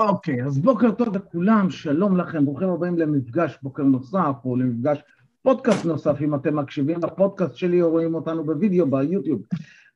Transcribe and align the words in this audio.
אוקיי, 0.00 0.44
אז 0.44 0.58
בוקר 0.58 0.90
טוב 0.90 1.16
לכולם, 1.16 1.70
שלום 1.70 2.16
לכם, 2.16 2.44
ברוכים 2.44 2.68
הבאים 2.68 2.98
למפגש 2.98 3.58
בוקר 3.62 3.82
נוסף, 3.82 4.34
או 4.44 4.56
למפגש 4.56 4.98
פודקאסט 5.42 5.84
נוסף, 5.84 6.20
אם 6.20 6.34
אתם 6.34 6.56
מקשיבים 6.56 6.98
לפודקאסט 7.02 7.56
שלי 7.56 7.82
או 7.82 7.90
רואים 7.90 8.14
אותנו 8.14 8.44
בווידאו 8.44 8.90
ביוטיוב. 8.90 9.42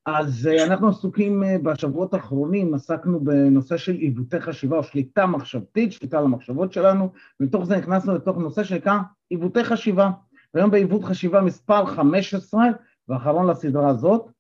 אז 0.06 0.48
uh, 0.52 0.62
אנחנו 0.66 0.88
עסוקים 0.88 1.42
uh, 1.42 1.62
בשבועות 1.62 2.14
האחרונים, 2.14 2.74
עסקנו 2.74 3.20
בנושא 3.20 3.76
של 3.76 3.92
עיוותי 3.92 4.40
חשיבה 4.40 4.76
או 4.76 4.82
שליטה 4.82 5.26
מחשבתית, 5.26 5.92
שליטה 5.92 6.18
על 6.18 6.24
המחשבות 6.24 6.72
שלנו, 6.72 7.12
ומתוך 7.40 7.64
זה 7.64 7.76
נכנסנו 7.76 8.14
לתוך 8.14 8.38
נושא 8.38 8.64
שנקרא 8.64 8.98
עיוותי 9.30 9.64
חשיבה. 9.64 10.10
והיום 10.54 10.70
בעיוות 10.70 11.04
חשיבה 11.04 11.40
מספר 11.40 11.86
15, 11.86 12.64
ואחרון 13.08 13.50
לסדרה 13.50 13.88
הזאת, 13.88 14.30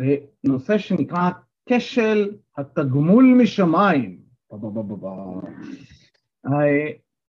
uh, 0.00 0.04
נושא 0.44 0.78
שנקרא 0.78 1.30
כשל 1.68 2.30
התגמול 2.58 3.24
משמיים. 3.24 4.29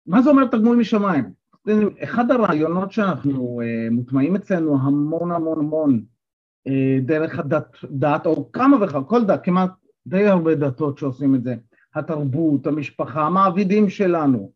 מה 0.07 0.23
זה 0.23 0.31
אומר 0.31 0.47
תגמול 0.47 0.77
משמיים? 0.77 1.25
אחד 2.03 2.31
הרעיונות 2.31 2.93
שאנחנו 2.93 3.61
מוטמעים 3.91 4.37
אצלנו 4.37 4.79
המון 4.83 5.33
המון 5.33 5.59
המון 5.59 6.05
דרך 7.03 7.39
הדת, 7.39 7.77
דת, 7.91 8.27
או 8.27 8.53
כמה 8.53 8.77
וכמה, 8.85 9.05
כל 9.05 9.25
דת, 9.25 9.45
כמעט 9.45 9.71
די 10.07 10.27
הרבה 10.27 10.55
דתות 10.55 10.99
שעושים 10.99 11.35
את 11.35 11.43
זה, 11.43 11.57
התרבות, 11.95 12.67
המשפחה, 12.67 13.27
המעבידים 13.27 13.89
שלנו, 13.89 14.53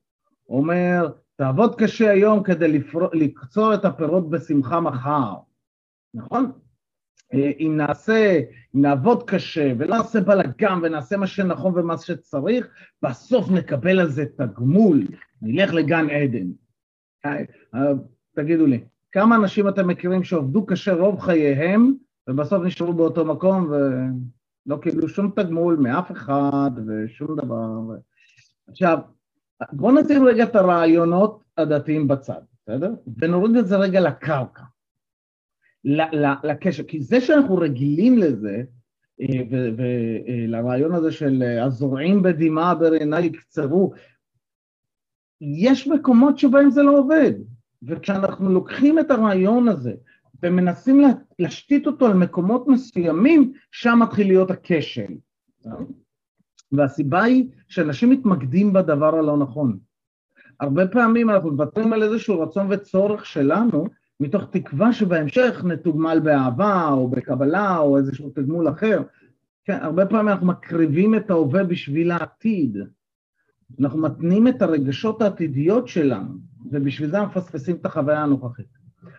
אומר, 0.48 1.08
תעבוד 1.36 1.74
קשה 1.74 2.10
היום 2.10 2.42
כדי 2.42 2.68
לפר... 2.68 3.08
לקצור 3.12 3.74
את 3.74 3.84
הפירות 3.84 4.30
בשמחה 4.30 4.80
מחר, 4.80 5.34
נכון? 6.14 6.52
אם 7.34 7.74
נעשה, 7.76 8.40
אם 8.74 8.82
נעבוד 8.82 9.30
קשה 9.30 9.72
ולא 9.78 9.96
נעשה 9.96 10.20
בלאגן 10.20 10.78
ונעשה 10.82 11.16
מה 11.16 11.26
שנכון 11.26 11.78
ומה 11.78 11.98
שצריך, 11.98 12.68
בסוף 13.02 13.50
נקבל 13.50 14.00
על 14.00 14.08
זה 14.08 14.24
תגמול, 14.36 15.02
נלך 15.42 15.74
לגן 15.74 16.06
עדן. 16.10 16.46
תגידו 18.34 18.66
לי, 18.66 18.84
כמה 19.12 19.36
אנשים 19.36 19.68
אתם 19.68 19.88
מכירים 19.88 20.24
שעובדו 20.24 20.66
קשה 20.66 20.94
רוב 20.94 21.20
חייהם 21.20 21.94
ובסוף 22.28 22.62
נשארו 22.62 22.92
באותו 22.92 23.24
מקום 23.24 23.70
ולא 23.70 24.76
קיבלו 24.76 25.08
שום 25.08 25.30
תגמול 25.36 25.76
מאף 25.76 26.12
אחד 26.12 26.70
ושום 26.86 27.36
דבר. 27.36 27.96
עכשיו, 28.68 28.98
בואו 29.72 30.00
נשים 30.00 30.24
רגע 30.24 30.44
את 30.44 30.56
הרעיונות 30.56 31.44
הדתיים 31.58 32.08
בצד, 32.08 32.40
בסדר? 32.62 32.94
ונוריד 33.18 33.56
את 33.56 33.66
זה 33.66 33.76
רגע 33.76 34.00
לקרקע. 34.00 34.62
לקשר, 36.44 36.82
כי 36.82 37.02
זה 37.02 37.20
שאנחנו 37.20 37.56
רגילים 37.56 38.18
לזה, 38.18 38.62
אה, 39.20 39.26
ולרעיון 39.76 40.94
הזה 40.94 41.12
של 41.12 41.42
אה, 41.42 41.64
הזורעים 41.64 42.22
בדמעה 42.22 42.74
בעיניי 42.74 43.26
יקצרו, 43.26 43.92
יש 45.40 45.88
מקומות 45.88 46.38
שבהם 46.38 46.70
זה 46.70 46.82
לא 46.82 46.98
עובד, 46.98 47.32
וכשאנחנו 47.82 48.52
לוקחים 48.52 48.98
את 48.98 49.10
הרעיון 49.10 49.68
הזה 49.68 49.92
ומנסים 50.42 51.00
להשתית 51.38 51.86
אותו 51.86 52.06
על 52.06 52.14
מקומות 52.14 52.68
מסוימים, 52.68 53.52
שם 53.72 53.98
מתחיל 54.02 54.26
להיות 54.26 54.50
הכשל. 54.50 55.14
והסיבה 56.72 57.22
היא 57.22 57.48
שאנשים 57.68 58.10
מתמקדים 58.10 58.72
בדבר 58.72 59.14
הלא 59.14 59.36
נכון. 59.36 59.78
הרבה 60.60 60.88
פעמים 60.88 61.30
אנחנו 61.30 61.50
מוותרים 61.50 61.92
על 61.92 62.02
איזשהו 62.02 62.40
רצון 62.40 62.66
וצורך 62.70 63.26
שלנו, 63.26 63.86
מתוך 64.24 64.44
תקווה 64.50 64.92
שבהמשך 64.92 65.64
נתוגמל 65.64 66.20
באהבה 66.24 66.88
או 66.88 67.08
בקבלה 67.08 67.78
או 67.78 67.98
איזשהו 67.98 68.30
תגמול 68.30 68.68
אחר. 68.68 69.02
כן, 69.64 69.78
הרבה 69.82 70.06
פעמים 70.06 70.28
אנחנו 70.28 70.46
מקריבים 70.46 71.14
את 71.14 71.30
ההווה 71.30 71.64
בשביל 71.64 72.10
העתיד. 72.10 72.76
אנחנו 73.80 73.98
מתנים 73.98 74.48
את 74.48 74.62
הרגשות 74.62 75.22
העתידיות 75.22 75.88
שלנו, 75.88 76.34
ובשביל 76.70 77.10
זה 77.10 77.22
מפספסים 77.22 77.76
את 77.76 77.86
החוויה 77.86 78.22
הנוכחית. 78.22 78.66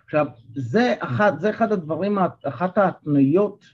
עכשיו, 0.06 0.26
זה 0.56 0.94
אחד, 1.00 1.40
זה 1.40 1.50
אחד 1.50 1.72
הדברים, 1.72 2.18
אחת 2.44 2.78
ההתניות 2.78 3.66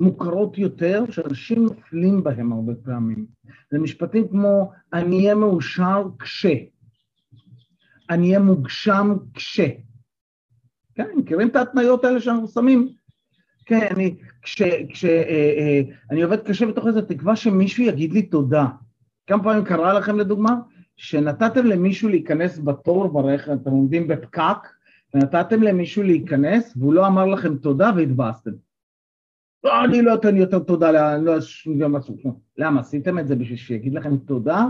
המוכרות 0.00 0.58
יותר, 0.58 1.04
שאנשים 1.10 1.64
נופלים 1.64 2.22
בהם 2.22 2.52
הרבה 2.52 2.74
פעמים. 2.74 3.26
זה 3.70 3.78
משפטים 3.78 4.28
כמו, 4.28 4.72
אני 4.92 5.18
אהיה 5.18 5.34
מאושר 5.34 6.08
כש. 6.18 6.46
אני 8.10 8.26
אהיה 8.26 8.38
מוגשם 8.38 9.16
כש. 9.34 9.60
כן, 10.94 11.06
מכירים 11.16 11.48
את 11.48 11.56
ההתניות 11.56 12.04
האלה 12.04 12.20
שאנחנו 12.20 12.48
שמים? 12.48 12.88
כן, 13.66 13.86
אני, 13.90 14.16
כש, 14.42 14.62
כש, 14.88 15.04
אה, 15.04 15.10
אה, 15.58 15.80
אני 16.10 16.22
עובד 16.22 16.42
קשה 16.42 16.66
בתוך 16.66 16.86
איזו 16.86 17.02
תקווה 17.02 17.36
שמישהו 17.36 17.84
יגיד 17.84 18.12
לי 18.12 18.22
תודה. 18.22 18.66
כמה 19.26 19.42
פעמים 19.42 19.64
קרה 19.64 19.92
לכם 19.92 20.18
לדוגמה? 20.18 20.54
שנתתם 20.96 21.66
למישהו 21.66 22.08
להיכנס 22.08 22.58
בתור 22.58 23.08
ברכב, 23.08 23.52
אתם 23.52 23.70
עומדים 23.70 24.08
בפקק, 24.08 24.58
ונתתם 25.14 25.62
למישהו 25.62 26.02
להיכנס 26.02 26.76
והוא 26.76 26.94
לא 26.94 27.06
אמר 27.06 27.26
לכם 27.26 27.56
תודה 27.56 27.90
והתבאסתם. 27.96 28.50
לא, 29.64 29.84
אני 29.84 30.02
לא 30.02 30.14
אתן 30.14 30.36
יותר 30.36 30.58
תודה, 30.58 31.16
לא 31.18 31.34
גם. 31.78 31.94
למה? 32.58 32.80
עשיתם 32.80 33.18
את 33.18 33.28
זה 33.28 33.36
בשביל 33.36 33.58
שיגיד 33.58 33.94
לכם 33.94 34.16
תודה? 34.16 34.66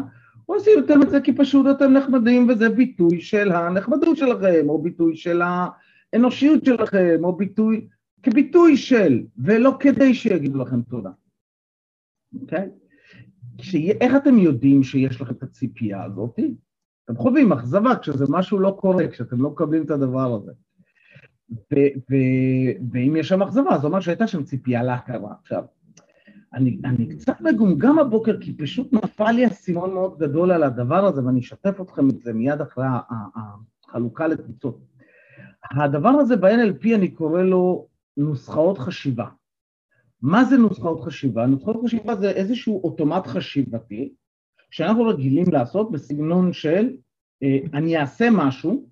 או 0.48 0.54
עשיתם 0.54 1.02
את 1.02 1.10
זה 1.10 1.20
כי 1.20 1.32
פשוט 1.32 1.66
אתם 1.76 1.92
נחמדים 1.92 2.48
וזה 2.48 2.68
ביטוי 2.68 3.20
של 3.20 3.52
הנחמדות 3.52 4.16
שלכם, 4.16 4.68
או 4.68 4.82
ביטוי 4.82 5.16
של 5.16 5.42
האנושיות 5.42 6.64
שלכם, 6.64 7.16
או 7.24 7.36
ביטוי, 7.36 7.88
כביטוי 8.22 8.76
של, 8.76 9.24
ולא 9.38 9.76
כדי 9.80 10.14
שיגידו 10.14 10.58
לכם 10.58 10.82
תודה. 10.82 11.10
אוקיי? 12.40 12.68
Okay? 13.58 13.96
איך 14.00 14.16
אתם 14.16 14.38
יודעים 14.38 14.82
שיש 14.82 15.20
לכם 15.20 15.34
את 15.34 15.42
הציפייה 15.42 16.04
הזאת? 16.04 16.38
אתם 17.04 17.16
חווים 17.16 17.52
אכזבה 17.52 17.96
כשזה 17.96 18.24
משהו 18.28 18.58
לא 18.58 18.76
קורה, 18.80 19.08
כשאתם 19.08 19.42
לא 19.42 19.50
מקבלים 19.50 19.82
את 19.82 19.90
הדבר 19.90 20.34
הזה. 20.34 20.52
ואם 22.92 23.16
יש 23.16 23.28
שם 23.28 23.42
אכזבה, 23.42 23.78
זה 23.78 23.86
אומר 23.86 24.00
שהייתה 24.00 24.26
שם 24.26 24.42
ציפייה 24.42 24.82
להכרה. 24.82 25.34
עכשיו, 25.40 25.64
אני, 26.54 26.78
אני 26.84 27.06
קצת 27.16 27.40
מגומגם 27.40 27.98
הבוקר, 27.98 28.40
כי 28.40 28.56
פשוט 28.56 28.92
נפל 28.92 29.30
לי 29.30 29.46
אסימון 29.46 29.94
מאוד 29.94 30.18
גדול 30.18 30.52
על 30.52 30.62
הדבר 30.62 31.04
הזה, 31.04 31.24
ואני 31.24 31.40
אשתף 31.40 31.80
אתכם 31.80 32.10
את 32.10 32.20
זה 32.20 32.32
מיד 32.32 32.60
אחרי 32.60 32.84
החלוקה 33.88 34.26
לקבוצות. 34.26 34.80
הדבר 35.70 36.08
הזה 36.08 36.36
ב-NLP 36.36 36.94
אני 36.94 37.10
קורא 37.10 37.42
לו 37.42 37.88
נוסחאות 38.16 38.78
חשיבה. 38.78 39.26
מה 40.22 40.44
זה 40.44 40.56
נוסחאות 40.56 41.00
חשיבה? 41.00 41.46
נוסחאות 41.46 41.84
חשיבה 41.84 42.14
זה 42.14 42.30
איזשהו 42.30 42.84
אוטומט 42.84 43.26
חשיבתי 43.26 44.12
שאנחנו 44.70 45.04
רגילים 45.04 45.52
לעשות 45.52 45.90
בסגנון 45.90 46.52
של 46.52 46.96
אה, 47.42 47.58
אני 47.74 47.96
אעשה 47.96 48.28
משהו, 48.32 48.88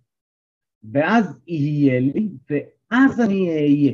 ואז 0.92 1.38
יהיה 1.46 2.00
לי, 2.00 2.28
ואז 2.50 3.20
אני 3.20 3.48
אהיה. 3.48 3.92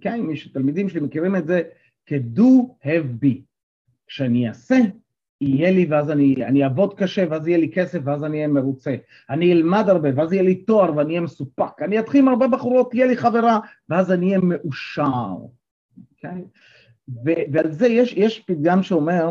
כן, 0.00 0.20
מי 0.20 0.36
שתלמידים 0.36 0.88
שלי 0.88 1.00
מכירים 1.00 1.36
את 1.36 1.46
זה, 1.46 1.62
כ-do 2.06 2.84
have 2.84 3.24
be. 3.24 3.40
כשאני 4.06 4.48
אעשה, 4.48 4.76
יהיה 5.40 5.70
לי 5.70 5.86
ואז 5.90 6.10
אני, 6.10 6.44
אני 6.46 6.64
אעבוד 6.64 6.94
קשה 6.94 7.24
ואז 7.30 7.48
יהיה 7.48 7.58
לי 7.58 7.70
כסף 7.72 7.98
ואז 8.04 8.24
אני 8.24 8.36
אהיה 8.36 8.48
מרוצה. 8.48 8.96
אני 9.30 9.52
אלמד 9.52 9.84
הרבה 9.88 10.08
ואז 10.16 10.32
יהיה 10.32 10.42
לי 10.42 10.54
תואר 10.54 10.96
ואני 10.96 11.08
אהיה 11.08 11.20
מסופק. 11.20 11.82
אני 11.82 11.98
אתחיל 11.98 12.20
עם 12.20 12.28
הרבה 12.28 12.48
בחורות, 12.48 12.94
יהיה 12.94 13.06
לי 13.06 13.16
חברה 13.16 13.58
ואז 13.88 14.12
אני 14.12 14.26
אהיה 14.26 14.38
מאושר. 14.38 15.02
Okay? 15.02 16.26
אוקיי? 16.26 16.44
ועל 17.52 17.70
זה 17.70 17.86
יש, 17.86 18.12
יש 18.12 18.40
פתגם 18.40 18.82
שאומר, 18.82 19.30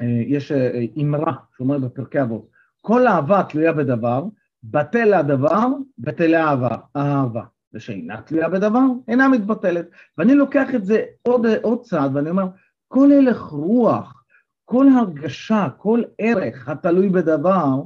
אה, 0.00 0.22
יש 0.26 0.52
אה, 0.52 0.84
אמרה 1.02 1.32
שאומרת 1.56 1.80
בפרקי 1.80 2.22
אבות, 2.22 2.48
כל 2.80 3.06
אהבה 3.06 3.42
תלויה 3.48 3.72
בדבר, 3.72 4.24
בטל 4.64 5.14
הדבר, 5.14 5.66
בטלה 5.98 6.54
האהבה. 6.94 7.42
ושאינה 7.74 8.22
תלויה 8.22 8.48
בדבר, 8.48 8.86
אינה 9.08 9.28
מתבטלת. 9.28 9.86
ואני 10.18 10.34
לוקח 10.34 10.74
את 10.74 10.84
זה 10.84 11.02
עוד, 11.22 11.46
עוד 11.62 11.82
צעד, 11.82 12.16
ואני 12.16 12.30
אומר, 12.30 12.46
כל 12.88 13.12
הלך 13.12 13.40
רוח, 13.40 14.24
כל 14.64 14.86
הרגשה, 14.88 15.68
כל 15.76 16.02
ערך 16.18 16.68
התלוי 16.68 17.08
בדבר, 17.08 17.82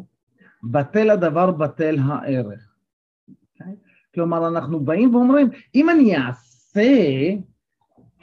בטל 0.62 1.11
הדבר, 1.11 1.50
בטל 1.50 1.96
הערך. 2.05 2.61
Okay? 2.61 3.32
אוקיי? 3.61 3.75
כלומר, 4.14 4.49
אנחנו 4.49 4.81
באים 4.81 5.14
ואומרים, 5.14 5.49
אם 5.75 5.91
אני 5.91 6.17
אעשה 6.17 7.34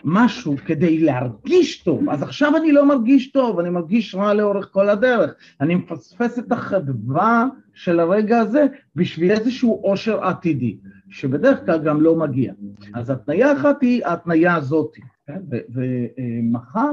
משהו 0.04 0.56
כדי 0.66 1.00
להרגיש 1.00 1.84
טוב, 1.84 2.10
אז 2.10 2.24
עכשיו 2.24 2.58
אני 2.58 2.72
לא 2.72 2.86
מרגיש 2.86 3.32
טוב, 3.32 3.60
אני 3.60 3.70
מרגיש 3.70 4.16
רע 4.16 4.34
לאורך 4.34 4.70
כל 4.72 4.90
הדרך. 4.90 5.32
אני 5.62 5.76
מפספס 5.76 6.40
את 6.40 6.52
החדווה 6.52 7.46
של 7.74 8.00
הרגע 8.00 8.40
הזה 8.40 8.66
בשביל 8.96 9.32
איזשהו 9.32 9.80
עושר 9.84 10.24
עתידי, 10.24 10.78
שבדרך 11.10 11.66
כלל 11.66 11.84
גם 11.84 12.02
לא 12.02 12.16
מגיע. 12.16 12.54
אז 12.94 13.10
התניה 13.10 13.54
אחת 13.54 13.82
היא 13.82 14.06
ההתניה 14.06 14.56
הזאת. 14.56 14.96
כן? 15.26 15.42
ומחר, 15.50 16.92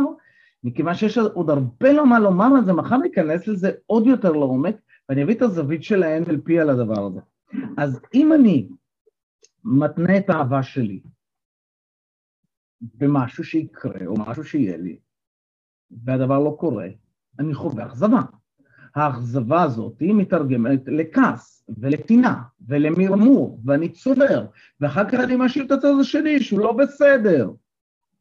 מכיוון 0.65 0.95
שיש 0.95 1.19
עוד 1.19 1.51
הרבה 1.51 1.93
לא 1.93 2.07
מה 2.07 2.19
לומר 2.19 2.49
על 2.57 2.65
זה, 2.65 2.73
מחר 2.73 2.97
ניכנס 2.97 3.49
לזה 3.49 3.71
עוד 3.87 4.07
יותר 4.07 4.33
לעומק, 4.33 4.77
ואני 5.09 5.23
אביא 5.23 5.35
את 5.35 5.43
הזווית 5.43 5.83
של 5.83 6.03
ה-NLP 6.03 6.53
על 6.61 6.71
הדבר 6.71 7.07
הזה. 7.07 7.21
אז 7.79 8.01
אם 8.15 8.33
אני 8.33 8.69
מתנה 9.65 10.19
את 10.19 10.31
האהבה 10.31 10.63
שלי 10.63 11.01
במשהו 12.81 13.45
שיקרה 13.45 14.07
או 14.07 14.15
משהו 14.19 14.45
שיהיה 14.45 14.77
לי, 14.77 14.99
והדבר 16.05 16.39
לא 16.39 16.57
קורה, 16.61 16.89
אני 17.39 17.55
חווה 17.55 17.87
אכזבה. 17.87 18.21
האכזבה 18.95 19.63
הזאת 19.63 20.01
היא 20.01 20.15
מתרגמת 20.15 20.81
לכעס 20.87 21.65
ולטינה 21.79 22.43
ולמרמור, 22.69 23.61
ואני 23.65 23.89
צובר, 23.89 24.47
ואחר 24.81 25.09
כך 25.09 25.15
אני 25.15 25.37
מאשים 25.37 25.67
את 25.67 25.71
הצד 25.71 25.93
השני 26.01 26.41
שהוא 26.41 26.61
לא 26.61 26.73
בסדר. 26.73 27.51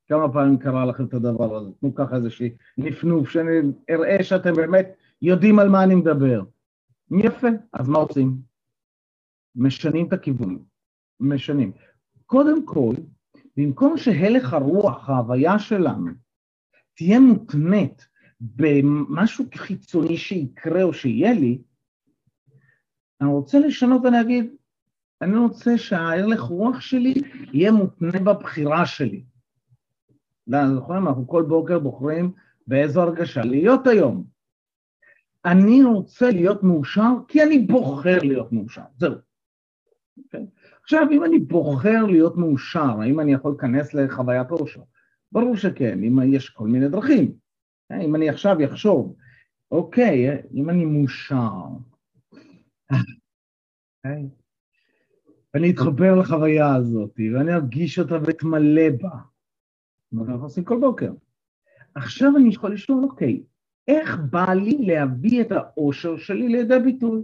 כמה 0.08 0.34
פעמים 0.34 0.58
קרה 0.58 0.86
לכם 0.86 1.06
את 1.06 1.14
הדבר 1.14 1.56
הזה? 1.56 1.70
תנו 1.80 1.96
ככה 1.96 2.16
איזושהי 2.16 2.50
נפנוף, 2.78 3.30
שאני 3.30 3.60
אראה 3.90 4.24
שאתם 4.24 4.54
באמת 4.54 4.96
יודעים 5.22 5.60
על 5.60 5.70
מה 5.70 5.84
אני 5.84 5.96
מדבר. 5.96 6.44
יפה, 7.12 7.48
אז 7.74 7.90
מה 7.90 8.00
עושים? 8.00 8.38
משנים 9.56 10.08
את 10.08 10.14
הכיוון, 10.14 10.60
משנים. 11.20 11.72
קודם 12.26 12.66
כל, 12.66 12.94
במקום 13.58 13.98
שהלך 13.98 14.54
הרוח, 14.54 15.10
ההוויה 15.10 15.60
שלנו, 15.60 16.12
תהיה 16.96 17.20
מותנית 17.20 18.08
במשהו 18.42 19.46
חיצוני 19.56 20.18
שיקרה 20.18 20.84
או 20.84 20.94
שיהיה 20.94 21.34
לי, 21.34 21.62
אני 23.22 23.30
רוצה 23.30 23.60
לשנות 23.60 24.02
ואני 24.04 24.22
אגיד, 24.22 24.50
אני 25.22 25.38
רוצה 25.38 25.78
שההלך 25.78 26.42
רוח 26.42 26.80
שלי 26.80 27.14
יהיה 27.54 27.72
מותנה 27.72 28.20
בבחירה 28.20 28.86
שלי. 28.86 29.24
זוכרים, 30.48 31.08
אנחנו 31.08 31.28
כל 31.28 31.44
בוקר 31.44 31.80
בוחרים 31.80 32.32
באיזו 32.68 33.02
הרגשה 33.02 33.42
להיות 33.42 33.88
היום. 33.88 34.24
אני 35.46 35.84
רוצה 35.84 36.30
להיות 36.32 36.64
מאושר 36.64 37.12
כי 37.28 37.44
אני 37.44 37.60
בוחר 37.60 38.18
להיות 38.24 38.52
מאושר, 38.52 38.82
זהו. 38.98 39.14
Okay. 39.14 39.18
אוקיי? 40.24 40.46
עכשיו, 40.84 41.08
אם 41.12 41.24
אני 41.24 41.40
בוחר 41.40 42.06
להיות 42.06 42.38
מאושר, 42.38 43.02
האם 43.02 43.20
אני 43.20 43.34
יכול 43.34 43.52
להיכנס 43.52 43.94
לחוויית 43.94 44.52
אושר? 44.52 44.82
ברור 45.32 45.56
שכן, 45.56 46.04
אם 46.04 46.34
יש 46.34 46.50
כל 46.50 46.68
מיני 46.68 46.90
דרכים. 46.90 47.41
Okay. 47.92 48.04
אם 48.04 48.16
אני 48.16 48.30
עכשיו 48.30 48.58
אחשוב, 48.66 49.16
אוקיי, 49.72 50.42
אם 50.54 50.70
אני 50.70 50.86
מאושר, 50.86 51.50
okay. 52.94 52.98
ואני 55.54 55.72
אתחבר 55.72 56.16
לחוויה 56.16 56.76
הזאת, 56.76 57.20
ואני 57.34 57.54
ארגיש 57.54 58.00
אותה 58.00 58.16
ואתמלא 58.26 58.90
בה, 59.02 59.10
מה 60.12 60.24
אנחנו 60.24 60.44
עושים 60.44 60.64
כל 60.64 60.80
בוקר. 60.80 61.12
עכשיו 61.96 62.32
אני 62.38 62.50
יכול 62.50 62.74
לשאול, 62.74 63.04
אוקיי, 63.04 63.44
איך 63.88 64.20
בא 64.30 64.54
לי 64.54 64.78
להביא 64.80 65.42
את 65.42 65.52
האושר 65.52 66.18
שלי 66.18 66.48
לידי 66.48 66.80
ביטוי? 66.80 67.22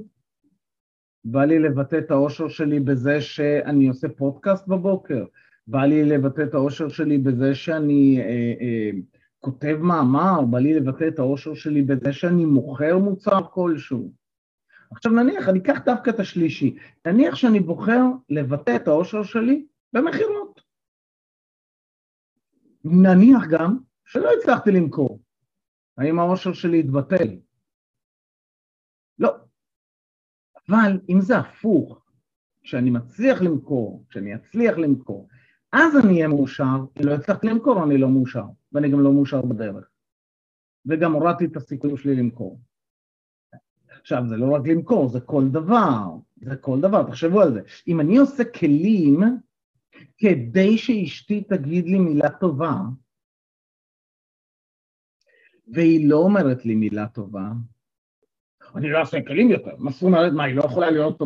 בא 1.25 1.45
לי 1.45 1.59
לבטא 1.59 1.97
את 1.97 2.11
האושר 2.11 2.47
שלי 2.47 2.79
בזה 2.79 3.21
שאני 3.21 3.87
עושה 3.87 4.09
פודקאסט 4.09 4.67
בבוקר, 4.67 5.25
בא 5.67 5.85
לי 5.85 6.03
לבטא 6.03 6.41
את 6.41 6.53
האושר 6.53 6.89
שלי 6.89 7.17
בזה 7.17 7.55
שאני 7.55 8.19
אה, 8.19 8.53
אה, 8.61 8.91
כותב 9.39 9.77
מאמר, 9.81 10.41
בא 10.49 10.59
לי 10.59 10.73
לבטא 10.73 11.07
את 11.07 11.19
האושר 11.19 11.53
שלי 11.53 11.81
בזה 11.81 12.13
שאני 12.13 12.45
מוכר 12.45 12.97
מוצר 12.97 13.39
כלשהו. 13.51 14.11
עכשיו 14.91 15.11
נניח, 15.11 15.49
אני 15.49 15.59
אקח 15.59 15.77
דווקא 15.85 16.09
את 16.09 16.19
השלישי, 16.19 16.77
נניח 17.07 17.35
שאני 17.35 17.59
בוחר 17.59 18.01
לבטא 18.29 18.75
את 18.75 18.87
האושר 18.87 19.23
שלי 19.23 19.65
במכירות. 19.93 20.61
נניח 22.83 23.43
גם 23.49 23.77
שלא 24.05 24.29
הצלחתי 24.39 24.71
למכור. 24.71 25.19
האם 25.97 26.19
העושר 26.19 26.53
שלי 26.53 26.79
יתבטל? 26.79 27.27
לא. 29.19 29.35
אבל 30.69 30.99
אם 31.09 31.21
זה 31.21 31.37
הפוך, 31.37 32.05
כשאני 32.61 32.89
מצליח 32.89 33.41
למכור, 33.41 34.05
כשאני 34.09 34.35
אצליח 34.35 34.77
למכור, 34.77 35.27
אז 35.73 36.05
אני 36.05 36.13
אהיה 36.13 36.27
מאושר, 36.27 36.85
כי 36.95 37.03
לא 37.03 37.11
הצלחתי 37.11 37.47
למכור, 37.47 37.83
אני 37.83 37.97
לא 37.97 38.09
מאושר, 38.09 38.45
ואני 38.71 38.91
גם 38.91 38.99
לא 38.99 39.13
מאושר 39.13 39.41
בדרך. 39.41 39.89
וגם 40.85 41.13
הורדתי 41.13 41.45
את 41.45 41.57
הסיכויים 41.57 41.97
שלי 41.97 42.15
למכור. 42.15 42.59
עכשיו, 44.01 44.23
זה 44.29 44.37
לא 44.37 44.55
רק 44.55 44.67
למכור, 44.67 45.09
זה 45.09 45.21
כל 45.21 45.43
דבר, 45.51 46.17
זה 46.41 46.55
כל 46.55 46.81
דבר, 46.81 47.03
תחשבו 47.03 47.41
על 47.41 47.53
זה. 47.53 47.61
אם 47.87 47.99
אני 47.99 48.17
עושה 48.17 48.43
כלים 48.43 49.19
כדי 50.17 50.77
שאשתי 50.77 51.43
תגיד 51.43 51.85
לי 51.85 51.99
מילה 51.99 52.29
טובה, 52.29 52.73
והיא 55.67 56.09
לא 56.09 56.17
אומרת 56.17 56.65
לי 56.65 56.75
מילה 56.75 57.07
טובה, 57.07 57.51
אני 58.75 58.89
לא 58.89 58.97
אעשה 58.97 59.21
כלים 59.21 59.51
יותר. 59.51 59.75
מה 59.77 59.91
זאת 59.91 60.03
אומרת, 60.03 60.33
מה, 60.33 60.43
היא 60.43 60.55
לא 60.55 60.63
יכולה 60.63 60.91
להיות 60.91 61.21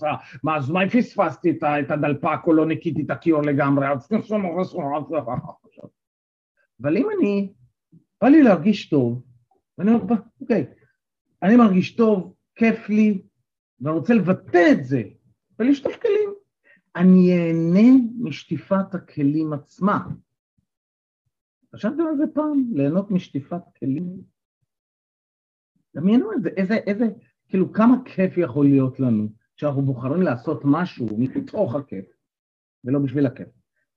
אומרת, 0.00 0.18
מה, 0.42 0.56
אז 0.56 0.70
מה 0.70 0.82
אם 0.82 0.88
פספסתי 0.88 1.50
את 1.60 1.90
הדלפק 1.90 2.38
או 2.46 2.52
לא 2.52 2.66
ניקיתי 2.66 3.02
את 3.02 3.10
הכיור 3.10 3.42
לגמרי, 3.42 3.88
אז 3.92 4.08
אבל 6.82 6.96
אם 6.96 7.06
אני, 7.18 7.52
בא 8.20 8.28
לי 8.28 8.42
להרגיש 8.42 8.88
טוב, 8.88 9.22
ואני 9.78 9.90
אומר, 9.92 10.14
אוקיי, 10.40 10.66
אני 11.42 11.56
מרגיש 11.56 11.96
טוב, 11.96 12.34
כיף 12.54 12.88
לי, 12.88 13.22
ואני 13.80 13.96
רוצה 13.96 14.14
לבטא 14.14 14.72
את 14.72 14.84
זה, 14.84 15.02
ולשטוף 15.58 15.96
כלים. 15.96 16.30
אני 16.96 17.38
אהנה 17.38 17.98
משטיפת 18.20 18.94
הכלים 18.94 19.52
עצמה. 19.52 19.98
חשבתם 21.74 22.02
על 22.10 22.16
זה 22.16 22.24
פעם? 22.34 22.64
ליהנות 22.72 23.10
משטיפת 23.10 23.62
כלים? 23.78 24.35
דמיינו 25.96 26.32
את 26.32 26.42
זה, 26.42 26.48
איזה, 26.48 26.74
איזה, 26.74 27.04
כאילו 27.48 27.72
כמה 27.72 27.96
כיף 28.04 28.38
יכול 28.38 28.64
להיות 28.64 29.00
לנו 29.00 29.28
כשאנחנו 29.56 29.82
בוחרים 29.82 30.22
לעשות 30.22 30.60
משהו 30.64 31.08
מתוך 31.18 31.74
הכיף, 31.74 32.04
ולא 32.84 32.98
בשביל 32.98 33.26
הכיף, 33.26 33.48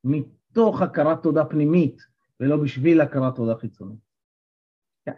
מתוך 0.03 0.81
הכרת 0.81 1.23
תודה 1.23 1.45
פנימית, 1.45 2.01
ולא 2.39 2.57
בשביל 2.57 3.01
הכרת 3.01 3.35
תודה 3.35 3.55
חיצונית. 3.55 3.99
כן. 5.05 5.11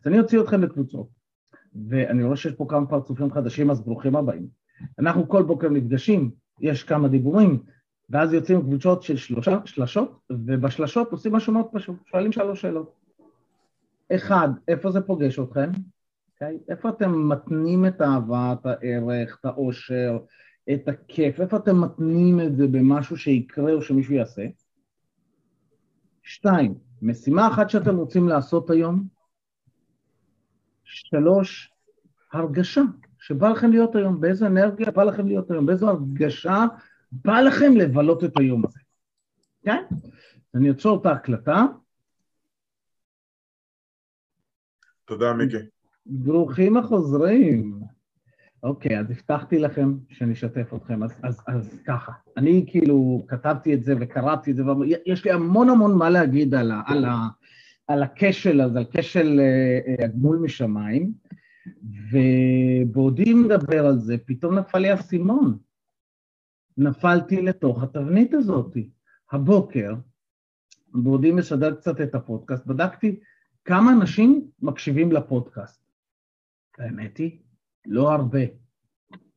אז 0.00 0.06
אני 0.06 0.20
אוציא 0.20 0.40
אתכם 0.40 0.62
לקבוצות, 0.62 1.08
ואני 1.88 2.24
רואה 2.24 2.36
שיש 2.36 2.52
פה 2.52 2.66
כמה 2.68 2.86
פרצופים 2.86 3.30
חדשים, 3.32 3.70
אז 3.70 3.80
ברוכים 3.80 4.16
הבאים. 4.16 4.48
אנחנו 4.98 5.28
כל 5.28 5.42
בוקר 5.42 5.68
נפגשים, 5.68 6.30
יש 6.60 6.84
כמה 6.84 7.08
דיבורים, 7.08 7.62
ואז 8.10 8.32
יוצאים 8.32 8.60
קבוצות 8.60 9.02
של 9.02 9.16
שלושה, 9.16 9.58
שלשות, 9.64 10.20
ובשלשות 10.30 11.12
עושים 11.12 11.32
משהו 11.32 11.52
מאוד 11.52 11.66
פשוט, 11.72 11.96
שואלים 12.06 12.32
שלוש 12.32 12.60
שאלות. 12.60 12.94
אחד, 14.12 14.48
איפה 14.68 14.90
זה 14.90 15.00
פוגש 15.00 15.38
אתכם? 15.38 15.70
אוקיי? 16.40 16.58
איפה 16.68 16.88
אתם 16.88 17.28
מתנים 17.28 17.86
את 17.86 18.00
האהבה, 18.00 18.54
את 18.60 18.66
הערך, 18.66 19.38
את 19.40 19.44
העושר, 19.44 20.18
את 20.72 20.88
הכיף? 20.88 21.40
איפה 21.40 21.56
אתם 21.56 21.80
מתנים 21.80 22.40
את 22.40 22.56
זה 22.56 22.66
במשהו 22.66 23.16
שיקרה 23.16 23.72
או 23.72 23.82
שמישהו 23.82 24.14
יעשה? 24.14 24.46
שתיים, 26.22 26.74
משימה 27.02 27.48
אחת 27.48 27.70
שאתם 27.70 27.96
רוצים 27.96 28.28
לעשות 28.28 28.70
היום. 28.70 29.08
שלוש, 30.84 31.72
הרגשה 32.32 32.82
שבא 33.18 33.48
לכם 33.48 33.70
להיות 33.70 33.96
היום, 33.96 34.20
באיזו 34.20 34.46
אנרגיה 34.46 34.90
בא 34.90 35.02
לכם 35.02 35.26
להיות 35.26 35.50
היום, 35.50 35.66
באיזו 35.66 35.88
הרגשה 35.88 36.64
בא 37.12 37.40
לכם 37.40 37.76
לבלות 37.76 38.24
את 38.24 38.38
היום 38.38 38.64
הזה, 38.66 38.80
כן? 39.62 39.84
אני 40.54 40.68
אעצור 40.68 41.00
את 41.00 41.06
ההקלטה. 41.06 41.64
תודה, 45.04 45.32
מיקי. 45.32 45.79
ברוכים 46.10 46.76
החוזרים. 46.76 47.80
אוקיי, 48.62 48.98
אז 48.98 49.10
הבטחתי 49.10 49.58
לכם 49.58 49.94
שאני 50.08 50.32
אשתף 50.32 50.74
אתכם, 50.74 51.02
אז, 51.02 51.12
אז, 51.22 51.40
אז 51.46 51.78
ככה, 51.86 52.12
אני 52.36 52.64
כאילו 52.66 53.24
כתבתי 53.28 53.74
את 53.74 53.84
זה 53.84 53.94
וקראתי 54.00 54.50
את 54.50 54.56
זה, 54.56 54.62
ויש 54.66 55.24
לי 55.24 55.30
המון 55.30 55.68
המון 55.68 55.98
מה 55.98 56.10
להגיד 56.10 56.54
על, 56.54 56.70
ה, 56.70 56.82
על, 56.86 57.04
ה, 57.04 57.28
על 57.88 58.02
הכשל 58.02 58.60
הזה, 58.60 58.78
על 58.78 58.84
כשל 58.92 59.40
uh, 59.40 60.04
הגמול 60.04 60.38
משמיים, 60.38 61.12
ובעודי 62.10 63.34
מדבר 63.34 63.86
על 63.86 63.98
זה, 63.98 64.16
פתאום 64.26 64.58
נפל 64.58 64.78
לי 64.78 64.90
האסימון. 64.90 65.58
נפלתי 66.78 67.42
לתוך 67.42 67.82
התבנית 67.82 68.34
הזאת. 68.34 68.76
הבוקר, 69.32 69.94
בעודי 70.94 71.32
משדר 71.32 71.74
קצת 71.74 72.00
את 72.00 72.14
הפודקאסט, 72.14 72.66
בדקתי 72.66 73.20
כמה 73.64 73.92
אנשים 73.92 74.46
מקשיבים 74.62 75.12
לפודקאסט. 75.12 75.79
האמת 76.80 77.18
היא, 77.18 77.38
לא 77.86 78.12
הרבה. 78.12 78.40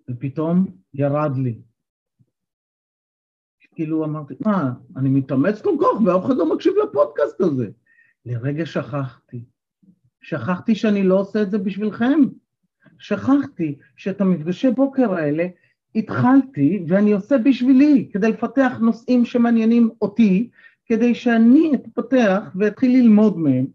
ופתאום 0.10 0.68
ירד 0.94 1.38
לי. 1.38 1.62
כאילו 3.76 4.06
אמרתי, 4.06 4.34
מה, 4.46 4.74
אני 4.96 5.10
מתאמץ 5.10 5.62
כל 5.62 5.76
כך 5.82 6.02
ואף 6.06 6.26
אחד 6.26 6.36
לא 6.38 6.56
מקשיב 6.56 6.74
לפודקאסט 6.84 7.42
הזה. 7.42 7.70
לרגע 8.26 8.66
שכחתי. 8.66 9.44
שכחתי 10.22 10.76
שאני 10.76 11.04
לא 11.04 11.20
עושה 11.20 11.42
את 11.42 11.52
זה 11.52 11.58
בשבילכם. 11.58 12.20
שכחתי 13.00 13.78
שאת 13.98 14.22
המפגשי 14.22 14.72
בוקר 14.72 15.14
האלה 15.14 15.48
התחלתי 15.96 16.86
ואני 16.88 17.12
עושה 17.12 17.38
בשבילי, 17.38 18.10
כדי 18.14 18.30
לפתח 18.30 18.78
נושאים 18.82 19.26
שמעניינים 19.26 19.90
אותי, 20.02 20.50
כדי 20.86 21.16
שאני 21.16 21.72
אתפתח 21.76 22.52
ואתחיל 22.56 22.92
ללמוד 22.92 23.38
מהם, 23.38 23.66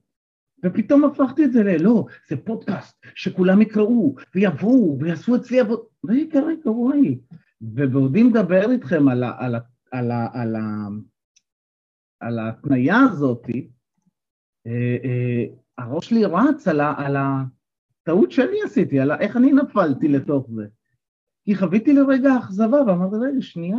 ופתאום 0.65 1.05
הפכתי 1.05 1.45
את 1.45 1.53
זה 1.53 1.62
ל... 1.62 1.83
לא, 1.83 2.07
זה 2.29 2.37
פודקאסט 2.37 3.07
שכולם 3.15 3.62
יקראו 3.62 4.15
ויבואו 4.35 4.99
ויעשו 5.00 5.37
אצלי 5.37 5.61
עבוד... 5.61 5.81
רגע, 6.09 6.41
רגע, 6.41 6.71
וואי. 6.71 7.19
ובעודי 7.61 8.23
מדבר 8.23 8.71
איתכם 8.71 9.09
על, 9.09 9.23
ה, 9.23 9.33
על, 9.38 9.55
ה, 9.55 9.59
על, 9.93 10.11
ה, 10.11 10.29
על, 10.33 10.57
ה, 10.57 10.88
על 12.21 12.38
ההתניה 12.38 12.97
הזאת, 13.00 13.47
אה, 14.67 14.97
אה, 15.05 15.45
הראש 15.79 16.09
שלי 16.09 16.25
רץ 16.25 16.69
על, 16.69 16.81
ה, 16.81 16.95
על 16.97 17.17
הטעות 17.17 18.33
שאני 18.33 18.62
עשיתי, 18.65 19.00
על 19.00 19.12
איך 19.12 19.37
אני 19.37 19.53
נפלתי 19.53 20.09
לתוך 20.09 20.50
זה. 20.55 20.67
כי 21.45 21.57
חוויתי 21.57 21.93
לרגע 21.93 22.38
אכזבה 22.38 22.83
ואמרתי, 22.87 23.17
רגע, 23.17 23.41
שנייה. 23.41 23.79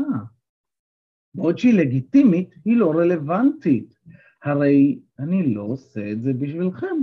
בעוד 1.35 1.57
שהיא 1.57 1.73
לגיטימית, 1.73 2.55
היא 2.65 2.77
לא 2.77 2.91
רלוונטית. 2.91 3.99
הרי 4.43 4.99
אני 5.19 5.53
לא 5.53 5.61
עושה 5.61 6.11
את 6.11 6.21
זה 6.21 6.33
בשבילכם, 6.33 6.95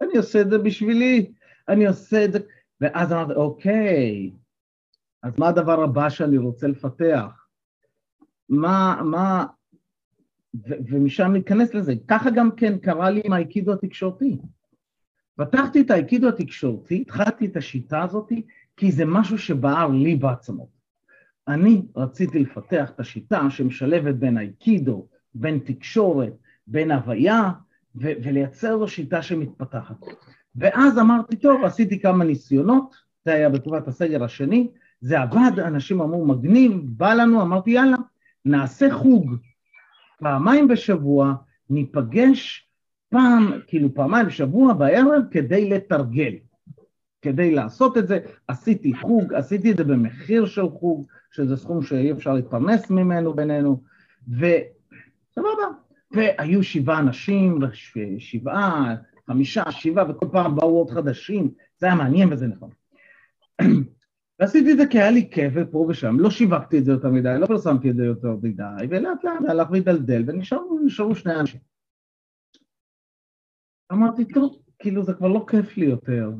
אני 0.00 0.16
עושה 0.16 0.40
את 0.40 0.50
זה 0.50 0.58
בשבילי, 0.58 1.32
אני 1.68 1.86
עושה 1.86 2.24
את 2.24 2.32
זה... 2.32 2.38
ואז 2.80 3.12
אמרתי, 3.12 3.34
אוקיי, 3.34 4.30
אז 5.22 5.38
מה 5.38 5.48
הדבר 5.48 5.82
הבא 5.82 6.08
שאני 6.08 6.38
רוצה 6.38 6.66
לפתח? 6.66 7.46
מה, 8.48 9.00
מה, 9.04 9.46
ו- 10.54 10.80
ומשם 10.88 11.32
ניכנס 11.32 11.74
לזה. 11.74 11.94
ככה 12.08 12.30
גם 12.30 12.50
כן 12.56 12.78
קרה 12.78 13.10
לי 13.10 13.20
עם 13.24 13.32
האיקידו 13.32 13.72
התקשורתי. 13.72 14.36
פתחתי 15.36 15.80
את 15.80 15.90
האיקידו 15.90 16.28
התקשורתי, 16.28 17.00
התחלתי 17.00 17.46
את 17.46 17.56
השיטה 17.56 18.02
הזאת, 18.02 18.32
כי 18.76 18.92
זה 18.92 19.04
משהו 19.04 19.38
שבער 19.38 19.88
לי 19.88 20.16
בעצמות. 20.16 20.68
אני 21.48 21.82
רציתי 21.96 22.38
לפתח 22.38 22.90
את 22.90 23.00
השיטה 23.00 23.50
שמשלבת 23.50 24.14
בין 24.14 24.36
האיקידו, 24.36 25.06
בין 25.34 25.58
תקשורת, 25.58 26.32
בין 26.70 26.90
הוויה, 26.90 27.50
ו- 27.96 28.12
ולייצר 28.22 28.76
לו 28.76 28.88
שיטה 28.88 29.22
שמתפתחת. 29.22 29.96
ואז 30.56 30.98
אמרתי, 30.98 31.36
טוב, 31.36 31.64
עשיתי 31.64 32.00
כמה 32.00 32.24
ניסיונות, 32.24 32.96
זה 33.24 33.32
היה 33.34 33.48
בתקופת 33.48 33.88
הסגר 33.88 34.24
השני, 34.24 34.68
זה 35.00 35.20
עבד, 35.20 35.58
אנשים 35.58 36.00
אמרו, 36.00 36.26
מגניב, 36.26 36.72
בא 36.84 37.14
לנו, 37.14 37.42
אמרתי, 37.42 37.70
יאללה, 37.70 37.96
נעשה 38.44 38.94
חוג 38.94 39.36
פעמיים 40.18 40.68
בשבוע, 40.68 41.34
ניפגש 41.70 42.68
פעם, 43.08 43.52
כאילו 43.66 43.94
פעמיים 43.94 44.26
בשבוע 44.26 44.72
בערב 44.72 45.22
כדי 45.30 45.70
לתרגל. 45.70 46.34
כדי 47.22 47.54
לעשות 47.54 47.98
את 47.98 48.08
זה, 48.08 48.18
עשיתי 48.48 48.94
חוג, 48.94 49.34
עשיתי 49.34 49.72
את 49.72 49.76
זה 49.76 49.84
במחיר 49.84 50.46
של 50.46 50.68
חוג, 50.68 51.06
שזה 51.30 51.56
סכום 51.56 51.82
שאי 51.82 52.12
אפשר 52.12 52.34
להתפרנס 52.34 52.90
ממנו 52.90 53.34
בינינו, 53.34 53.82
וסבבה. 54.28 55.66
והיו 56.10 56.62
שבעה 56.62 56.98
אנשים, 56.98 57.58
שבעה, 58.18 58.94
חמישה, 59.26 59.70
שבעה, 59.70 60.10
וכל 60.10 60.26
פעם 60.32 60.56
באו 60.56 60.78
עוד 60.78 60.90
חדשים, 60.90 61.50
זה 61.78 61.86
היה 61.86 61.94
מעניין 61.94 62.32
וזה 62.32 62.46
נכון. 62.46 62.70
ועשיתי 64.38 64.72
את 64.72 64.76
זה 64.76 64.86
כי 64.86 64.98
היה 64.98 65.10
לי 65.10 65.30
כיף 65.30 65.52
ופה 65.56 65.86
ושם, 65.88 66.20
לא 66.20 66.30
שיווקתי 66.30 66.78
את 66.78 66.84
זה 66.84 66.92
יותר 66.92 67.08
מדי, 67.08 67.34
לא 67.38 67.46
פרסמתי 67.46 67.90
את 67.90 67.96
זה 67.96 68.04
יותר 68.04 68.36
מדי, 68.42 68.86
ולאט 68.90 69.24
לאט 69.24 69.48
הלך 69.48 69.70
והידלדל, 69.70 70.24
ונשארו 70.26 71.14
שני 71.14 71.34
אנשים. 71.40 71.60
אמרתי, 73.92 74.24
טוב, 74.24 74.62
כאילו 74.78 75.04
זה 75.04 75.14
כבר 75.14 75.28
לא 75.28 75.44
כיף 75.48 75.76
לי 75.76 75.86
יותר. 75.86 76.30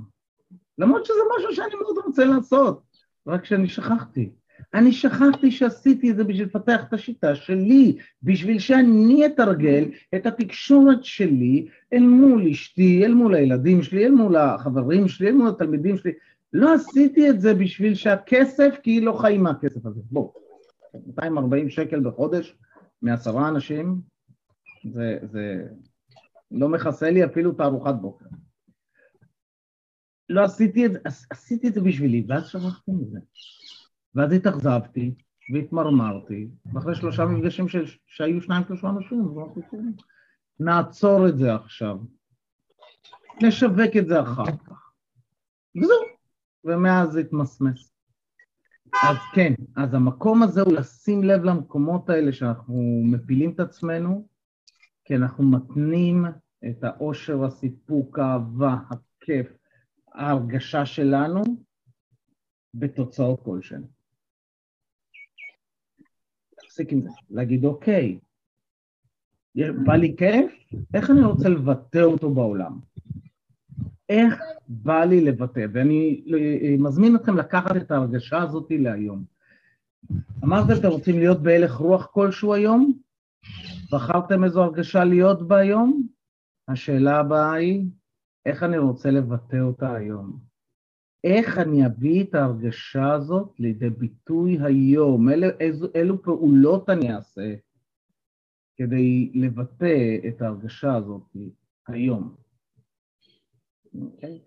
למרות 0.78 1.04
שזה 1.04 1.20
משהו 1.36 1.54
שאני 1.54 1.74
מאוד 1.82 1.96
רוצה 2.06 2.24
לעשות, 2.24 2.82
רק 3.26 3.44
שאני 3.44 3.68
שכחתי. 3.68 4.30
אני 4.74 4.92
שכחתי 4.92 5.50
שעשיתי 5.50 6.10
את 6.10 6.16
זה 6.16 6.24
בשביל 6.24 6.46
לפתח 6.46 6.84
את 6.88 6.92
השיטה 6.92 7.34
שלי, 7.34 7.96
בשביל 8.22 8.58
שאני 8.58 9.26
אתרגל 9.26 9.84
את 10.14 10.26
התקשורת 10.26 11.04
שלי 11.04 11.68
אל 11.92 12.02
מול 12.02 12.48
אשתי, 12.48 13.04
אל 13.04 13.14
מול 13.14 13.34
הילדים 13.34 13.82
שלי, 13.82 14.06
אל 14.06 14.10
מול 14.10 14.36
החברים 14.36 15.08
שלי, 15.08 15.28
אל 15.28 15.32
מול 15.32 15.48
התלמידים 15.48 15.96
שלי. 15.96 16.12
לא 16.52 16.74
עשיתי 16.74 17.30
את 17.30 17.40
זה 17.40 17.54
בשביל 17.54 17.94
שהכסף, 17.94 18.74
כי 18.82 19.00
לא 19.00 19.12
חיים 19.12 19.42
מהכסף 19.42 19.86
הזה. 19.86 20.00
בואו, 20.10 20.32
240 21.06 21.68
שקל 21.68 22.00
בחודש 22.00 22.56
מעשרה 23.02 23.48
אנשים, 23.48 24.00
זה, 24.92 25.18
זה 25.22 25.66
לא 26.50 26.68
מכסה 26.68 27.10
לי 27.10 27.24
אפילו 27.24 27.52
תערוכת 27.52 27.94
בוקר. 28.00 28.26
לא 30.28 30.44
עשיתי 30.44 30.86
את 30.86 30.92
זה, 30.92 30.98
עשיתי 31.30 31.68
את 31.68 31.74
זה 31.74 31.80
בשבילי, 31.80 32.24
ואז 32.28 32.46
שכחתי 32.46 32.90
מזה. 32.92 33.18
ואז 34.14 34.32
התאכזבתי 34.32 35.14
והתמרמרתי, 35.54 36.48
ואחרי 36.72 36.94
שלושה 36.94 37.24
מפגשים 37.24 37.68
ש... 37.68 37.76
שהיו 38.06 38.42
שניים 38.42 38.64
שלושה 38.68 38.88
אנשים, 38.88 39.34
נעצור 40.60 41.28
את 41.28 41.38
זה 41.38 41.54
עכשיו, 41.54 41.98
נשווק 43.42 43.96
את 43.98 44.06
זה 44.06 44.20
אחר 44.20 44.44
כך. 44.66 44.92
וזהו, 45.76 45.96
ומאז 46.64 47.12
זה 47.12 47.20
התמסמס. 47.20 47.92
אז 49.02 49.16
כן, 49.34 49.54
אז 49.76 49.94
המקום 49.94 50.42
הזה 50.42 50.60
הוא 50.60 50.72
לשים 50.72 51.24
לב 51.24 51.44
למקומות 51.44 52.10
האלה 52.10 52.32
שאנחנו 52.32 53.02
מפילים 53.04 53.50
את 53.50 53.60
עצמנו, 53.60 54.28
כי 55.04 55.16
אנחנו 55.16 55.44
מתנים 55.44 56.24
את 56.70 56.84
העושר, 56.84 57.44
הסיפוק, 57.44 58.18
האהבה, 58.18 58.76
הכיף, 58.90 59.46
ההרגשה 60.12 60.86
שלנו 60.86 61.42
בתוצאות 62.74 63.40
כלשהן. 63.44 63.82
להפסיק 66.80 66.92
עם 66.92 67.00
זה, 67.00 67.08
להגיד 67.30 67.64
אוקיי, 67.64 68.18
בא 69.84 69.94
לי 69.94 70.14
כיף, 70.18 70.52
איך 70.94 71.10
אני 71.10 71.22
רוצה 71.22 71.48
לבטא 71.48 71.98
אותו 71.98 72.30
בעולם? 72.30 72.78
איך 74.08 74.40
בא 74.68 75.04
לי 75.04 75.20
לבטא? 75.20 75.66
ואני 75.72 76.24
אה, 76.34 76.76
מזמין 76.78 77.16
אתכם 77.16 77.36
לקחת 77.36 77.76
את 77.76 77.90
ההרגשה 77.90 78.42
הזאת 78.42 78.66
להיום. 78.70 79.24
אמרתם 80.44 80.74
שאתם 80.74 80.88
רוצים 80.88 81.18
להיות 81.18 81.42
בהלך 81.42 81.74
רוח 81.74 82.06
כלשהו 82.06 82.54
היום? 82.54 82.92
בחרתם 83.92 84.44
איזו 84.44 84.62
הרגשה 84.62 85.04
להיות 85.04 85.48
בה 85.48 85.56
היום? 85.56 86.06
השאלה 86.68 87.18
הבאה 87.18 87.52
היא, 87.52 87.84
איך 88.46 88.62
אני 88.62 88.78
רוצה 88.78 89.10
לבטא 89.10 89.56
אותה 89.56 89.94
היום? 89.94 90.49
איך 91.24 91.58
אני 91.58 91.86
אביא 91.86 92.24
את 92.24 92.34
ההרגשה 92.34 93.12
הזאת 93.12 93.54
לידי 93.58 93.90
ביטוי 93.90 94.58
היום? 94.62 95.28
אילו, 95.28 95.48
איזו, 95.60 95.88
אילו 95.94 96.22
פעולות 96.22 96.90
אני 96.90 97.14
אעשה 97.14 97.54
כדי 98.76 99.30
לבטא 99.34 100.16
את 100.28 100.42
ההרגשה 100.42 100.94
הזאת 100.94 101.22
היום? 101.88 102.34
Okay. 102.34 103.98
אוקיי? 104.00 104.40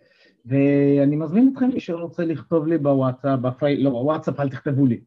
ואני 0.46 1.15
מזמין 1.15 1.51
אתכם, 1.53 1.70
מי 1.74 1.80
שרוצה 1.80 2.25
לכתוב 2.25 2.68
לי 2.68 2.77
בוואטסאפ, 2.77 3.39
בפי... 3.39 3.84
לא, 3.84 3.89
בוואטסאפ 3.89 4.39
אל 4.39 4.50
תכתבו 4.50 4.86
לי. 4.86 5.01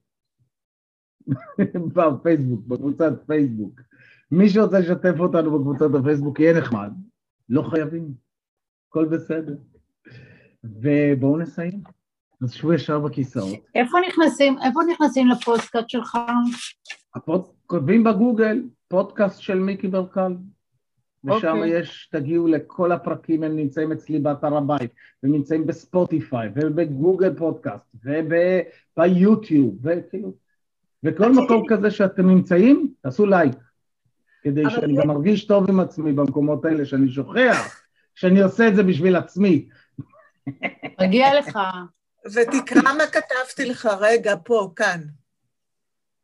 בפייסבוק, 1.95 2.67
בקבוצת 2.67 3.13
פייסבוק. 3.27 3.81
מי 4.31 4.49
שרוצה 4.49 4.79
לשתף 4.79 5.15
אותנו 5.19 5.59
בקבוצת 5.59 5.87
הפייסבוק 6.01 6.41
יהיה 6.41 6.59
נחמד. 6.59 6.93
לא 7.49 7.63
חייבים, 7.63 8.15
הכל 8.89 9.05
בסדר. 9.05 9.57
ובואו 10.83 11.37
נסיים. 11.37 11.81
אז 12.43 12.53
שבו 12.53 12.73
ישר 12.73 12.99
בכיסאות. 12.99 13.59
איפה 13.75 13.99
נכנסים, 14.09 14.57
איפה 14.67 14.81
נכנסים 14.93 15.29
לפודקאסט 15.29 15.89
שלך? 15.89 16.19
הפוד... 17.15 17.45
כותבים 17.67 18.05
בגוגל, 18.05 18.63
פודקאסט 18.89 19.41
של 19.41 19.59
מיקי 19.59 19.89
ברקל. 19.89 20.33
ושם 21.25 21.47
okay. 21.47 21.51
אוקיי. 21.51 21.81
יש, 21.81 22.09
תגיעו 22.13 22.49
לכל 22.49 22.93
הפרקים, 22.93 23.43
הם 23.43 23.57
נמצאים 23.57 23.93
אצלי 23.93 24.19
באתר 24.19 24.57
הבית, 24.57 24.91
הם 25.23 25.33
נמצאים 25.33 25.67
בספוטיפיי, 25.67 26.49
ובגוגל 26.55 27.35
פודקאסט, 27.35 27.85
וביוטיוב, 28.05 29.79
וכאילו, 29.83 30.35
וכל 31.05 31.33
מקום 31.33 31.65
כזה 31.69 31.91
שאתם 31.91 32.31
נמצאים, 32.31 32.93
תעשו 33.01 33.27
לייק, 33.27 33.55
כדי 34.43 34.63
שאני 34.71 34.97
גם 34.97 35.09
מרגיש 35.09 35.47
טוב 35.47 35.71
עם 35.71 35.81
עצמי 35.81 36.13
במקומות 36.13 36.65
האלה, 36.65 36.85
שאני 36.85 37.09
שוכח, 37.09 37.81
שאני 38.15 38.43
עושה 38.43 38.69
את 38.69 38.77
זה 38.77 38.83
בשביל 38.83 39.17
עצמי. 39.17 39.69
מגיע 41.01 41.41
לך. 41.41 41.59
ותקרא 42.27 42.83
מה 42.83 43.05
כתבתי 43.07 43.71
לך 43.71 43.89
רגע, 44.01 44.35
פה, 44.45 44.71
כאן. 44.77 45.01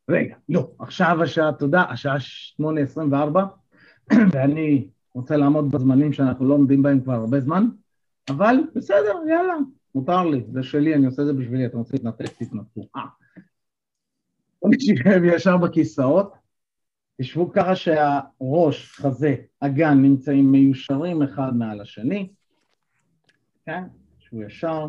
רגע, 0.09 0.35
לא, 0.49 0.71
עכשיו 0.79 1.23
השעה, 1.23 1.53
תודה, 1.53 1.83
השעה 1.89 2.15
8.24, 2.61 3.39
ואני 4.31 4.87
רוצה 5.13 5.37
לעמוד 5.37 5.71
בזמנים 5.71 6.13
שאנחנו 6.13 6.47
לא 6.47 6.53
עומדים 6.53 6.83
בהם 6.83 7.01
כבר 7.01 7.13
הרבה 7.13 7.39
זמן, 7.39 7.67
אבל 8.29 8.55
בסדר, 8.75 9.13
יאללה, 9.29 9.55
מותר 9.95 10.23
לי, 10.25 10.43
זה 10.53 10.63
שלי, 10.63 10.95
אני 10.95 11.05
עושה 11.05 11.21
את 11.21 11.27
זה 11.27 11.33
בשבילי, 11.33 11.65
אתם 11.65 11.77
רוצים 11.77 11.99
להתנתק, 12.03 12.33
תתנתקו. 12.37 12.87
אה. 12.95 13.01
בוא 14.61 14.69
נשב 14.73 15.23
ישר 15.23 15.57
בכיסאות, 15.57 16.33
תשבו 17.21 17.51
ככה 17.51 17.75
שהראש, 17.75 18.91
חזה, 18.91 19.35
אגן, 19.59 19.97
נמצאים 20.01 20.51
מיושרים 20.51 21.21
אחד 21.21 21.57
מעל 21.57 21.81
השני, 21.81 22.29
כן? 23.65 23.83
תשבו 24.33 24.43
ישר, 24.43 24.87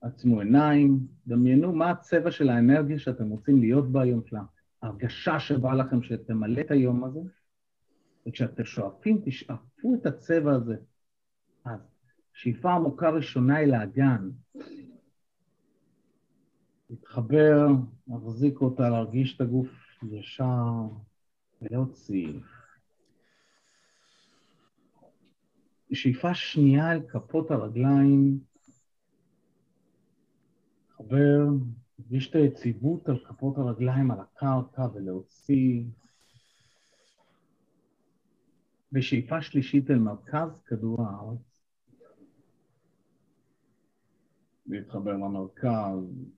עצמו 0.00 0.40
עיניים, 0.40 0.98
דמיינו 1.26 1.72
מה 1.72 1.90
הצבע 1.90 2.30
של 2.30 2.48
האנרגיה 2.48 2.98
שאתם 2.98 3.28
רוצים 3.28 3.60
להיות 3.60 3.92
בה 3.92 4.02
היום, 4.02 4.20
של 4.26 4.36
ההרגשה 4.82 5.40
שבאה 5.40 5.74
לכם 5.74 6.02
שתמלא 6.02 6.60
את 6.60 6.70
היום 6.70 7.04
הזה, 7.04 7.20
וכשאתם 8.26 8.64
שואפים, 8.64 9.20
תשאפו 9.24 9.94
את 9.94 10.06
הצבע 10.06 10.52
הזה. 10.52 10.76
אז 11.64 11.80
שאיפה 12.32 12.72
עמוקה 12.72 13.10
ראשונה 13.10 13.56
היא 13.56 13.66
לאגן. 13.66 14.30
להתחבר, 16.90 17.66
להחזיק 18.08 18.60
אותה, 18.60 18.88
להרגיש 18.88 19.36
את 19.36 19.40
הגוף 19.40 19.68
ישר 20.02 20.64
ולהוציא. 21.62 22.32
שאיפה 25.92 26.34
שנייה 26.34 26.92
אל 26.92 27.00
כפות 27.08 27.50
הרגליים, 27.50 28.38
חבר, 30.96 31.46
להרגיש 31.98 32.30
את 32.30 32.34
היציבות 32.34 33.08
על 33.08 33.18
כפות 33.24 33.58
הרגליים, 33.58 34.10
על 34.10 34.18
הקרקע, 34.20 34.86
ולהוציא. 34.94 35.84
ושאיפה 38.92 39.42
שלישית 39.42 39.90
אל 39.90 39.98
מרכז 39.98 40.62
כדור 40.66 41.02
הארץ. 41.02 41.62
להתחבר 44.66 45.12
למרכז, 45.12 46.28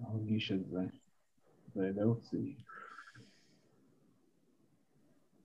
להרגיש 0.00 0.52
את 0.52 0.66
זה, 0.66 0.86
ולהוציא. 1.76 2.54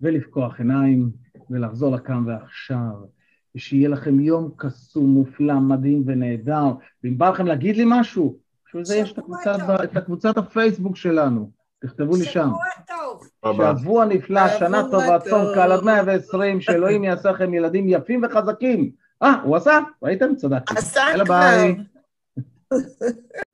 ולפקוח 0.02 0.60
עיניים, 0.60 1.12
ולחזור 1.50 1.96
לכאן 1.96 2.28
ועכשיו, 2.28 3.19
ושיהיה 3.56 3.90
לכם 3.90 4.20
יום 4.20 4.52
קסום, 4.58 5.06
מופלא, 5.06 5.54
מדהים 5.54 6.04
ונהדר. 6.06 6.66
ואם 7.04 7.18
בא 7.18 7.30
לכם 7.30 7.46
להגיד 7.46 7.78
לי 7.78 7.84
משהו, 7.88 8.38
בשביל 8.68 8.86
זה 8.86 8.96
יש 8.96 9.12
את 9.12 9.18
הקבוצת, 9.18 9.58
את 9.84 9.98
הקבוצת 9.98 10.38
הפייסבוק 10.38 10.96
שלנו, 10.96 11.50
תכתבו 11.80 12.16
לי 12.16 12.26
שם. 12.26 12.50
שבוע 12.50 12.66
טוב. 12.88 13.58
ביי. 13.58 13.78
שבוע 13.80 14.06
נפלא, 14.06 14.58
שנה 14.60 14.84
טובה, 14.92 15.20
צום. 15.20 15.46
קל 15.56 15.72
עד 15.72 15.84
120, 15.84 16.62
שאלוהים 16.62 17.04
יעשה 17.04 17.32
לכם 17.32 17.54
ילדים 17.54 17.90
יפים 17.90 18.24
וחזקים. 18.24 18.92
אה, 19.24 19.42
הוא 19.44 19.56
עשה? 19.56 19.80
ראיתם? 20.04 20.36
צדקתי. 20.36 20.74
עשה 20.78 21.02
יאללה 21.12 21.24
ביי. 21.24 21.76
כבר. 21.76 22.78